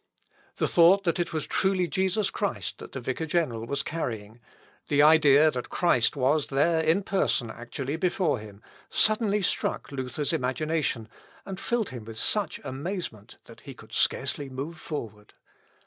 [0.55, 4.39] The thought that it was truly Jesus Christ that the vicar general was carrying
[4.87, 11.07] the idea that Christ was there in person actually before him suddenly struck Luther's imagination,
[11.45, 15.35] and filled him with such amazement that he could scarcely move forward.